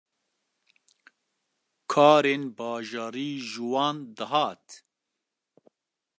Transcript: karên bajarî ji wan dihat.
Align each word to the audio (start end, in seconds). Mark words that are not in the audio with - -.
karên 1.91 2.43
bajarî 2.57 3.31
ji 3.49 3.63
wan 3.71 3.97
dihat. 4.17 4.65